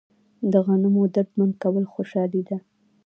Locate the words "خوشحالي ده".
1.93-2.57